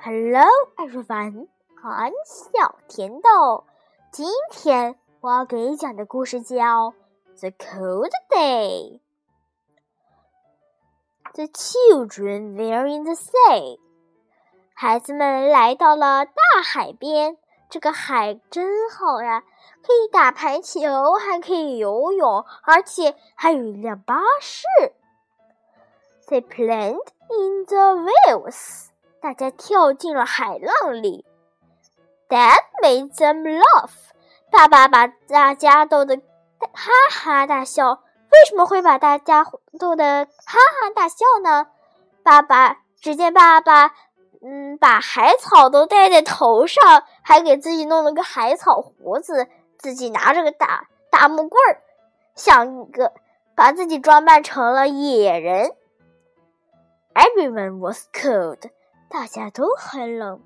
[0.00, 1.48] Hello everyone，
[1.82, 3.64] 俺小甜豆。
[4.12, 6.54] 今天我要给你讲的故事叫
[7.40, 9.00] 《The Cold Day》。
[11.34, 13.80] The children were in the sea。
[14.72, 17.36] 孩子们来到了大海边。
[17.68, 19.40] 这个海真好呀，
[19.82, 24.64] 可以打排球，还可以游泳，而且还有一辆巴士。
[26.28, 26.94] They played
[27.28, 28.87] in the waves。
[29.20, 31.24] 大家跳进了海浪里。
[32.28, 33.90] Dad made them laugh。
[34.50, 38.02] 爸爸把大家逗得哈哈大笑。
[38.30, 39.44] 为什么会把大家
[39.78, 41.66] 逗得哈哈大笑呢？
[42.22, 43.94] 爸爸，只见爸爸，
[44.42, 51.80] 嗯，把海草都戴在头上，还给自己弄了个海草胡子，自己拿着个大大木棍儿，
[52.34, 53.14] 像一个，
[53.54, 55.74] 把自己装扮成了野人。
[57.14, 58.70] Everyone was cold.
[59.09, 60.41] 大家都很冷。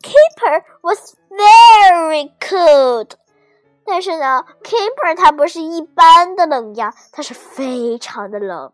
[0.00, 3.12] Keeper was very cold，
[3.84, 8.72] 但是呢，Keeper 他不是一般的冷呀，他是非常的冷。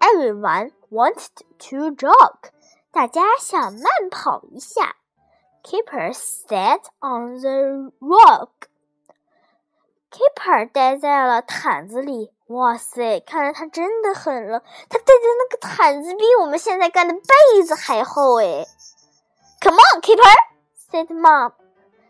[0.00, 2.50] Everyone wanted to jog，
[2.90, 4.96] 大家想慢跑一下。
[5.62, 8.50] Keeper sat on the rock。
[10.11, 12.31] Keeper 待在了毯子里。
[12.47, 14.61] 哇塞，看来他真的很冷。
[14.89, 18.65] 他带的那个毯子比我们现在盖的被子还厚哎。
[19.61, 20.33] Come on, Keeper,"
[20.91, 21.53] said Mom.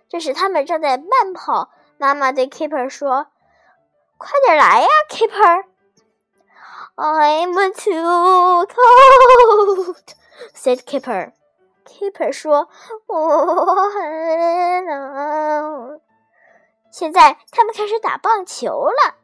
[0.08, 1.72] 这时他们正在慢跑。
[1.98, 3.28] 妈妈对 Keeper 说
[4.18, 5.66] ：“快点来呀，Keeper."
[6.96, 9.96] "I'm too cold,"
[10.56, 11.34] said Keeper.
[11.86, 12.70] Keeper 说
[13.08, 16.00] ：“我很冷。”
[17.00, 19.16] 现在他们开始打棒球了。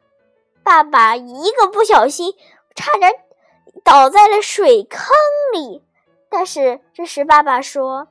[0.64, 2.34] 爸爸一个不小心，
[2.74, 3.12] 差点
[3.84, 5.14] 倒在了水坑
[5.52, 5.84] 里。
[6.30, 8.08] 但是这时爸爸说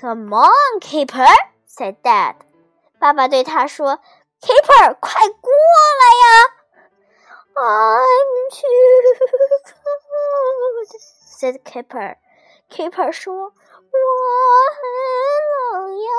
[0.00, 1.26] ：“Come on, Keeper,”
[1.68, 2.36] said Dad。
[3.00, 3.98] 爸爸对他说
[4.40, 5.50] ：“Keeper，快过
[6.00, 6.26] 来呀
[7.52, 9.02] ！”I'm too
[9.64, 10.86] cold,”
[11.36, 12.14] said Keeper。
[12.70, 13.50] Keeper 说：“我
[14.70, 14.78] 很
[15.82, 16.10] 冷呀。”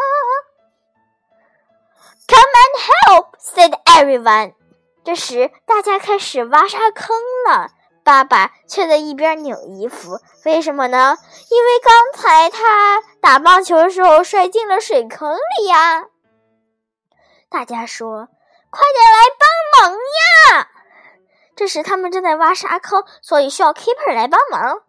[3.39, 4.53] Said everyone.
[5.03, 7.15] 这时，大家开始挖沙坑
[7.47, 7.71] 了。
[8.03, 11.17] 爸爸却在一边拧衣服，为什么呢？
[11.49, 16.05] 因为刚才他打棒球的时候摔进了水坑里呀。
[17.49, 18.29] 大家说
[18.71, 20.69] ：“快点来帮忙呀！”
[21.55, 24.83] 这时，他们正在挖沙坑，所以需要 Keeper 来帮忙。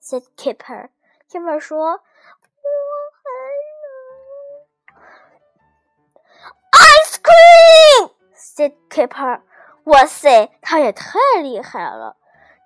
[0.00, 0.90] said Keeper。
[1.30, 2.00] Keeper 说。
[8.62, 9.40] Said Keeper，
[9.84, 12.16] 哇塞，他也太厉害了！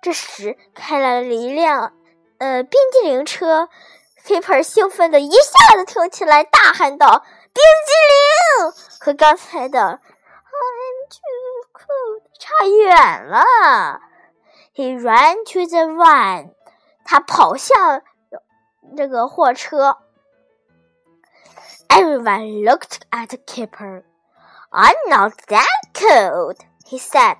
[0.01, 1.93] 这时开来了一辆
[2.37, 3.69] 呃冰激凌车
[4.25, 7.91] ，Keeper 兴奋的一下子跳起来，大喊道：“冰激
[8.61, 8.71] 凌！”
[9.01, 9.99] 和刚才的
[10.59, 14.01] I'm too cold 差远了。
[14.75, 16.53] He ran to the van，
[17.03, 18.03] 他跑向
[18.95, 19.97] 这个货车。
[21.89, 24.03] Everyone looked at Keeper。
[24.69, 27.37] I'm not that cold," he said.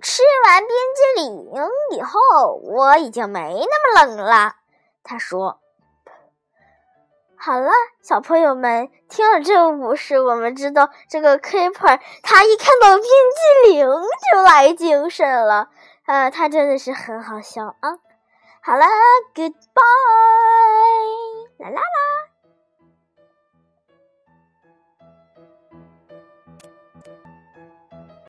[0.00, 1.68] 吃完冰激凌
[1.98, 4.54] 以后，我已经没那么冷了。
[5.02, 5.60] 他说
[7.36, 7.70] ：“好了，
[8.02, 13.86] 小朋友们，听了这个故事，我们知道这个 Keeper 他一看到冰激凌
[14.32, 15.68] 就来精神了。
[16.06, 17.98] 呃，他真的是很好笑啊。
[18.62, 18.86] 好了
[19.34, 19.52] ，Goodbye，”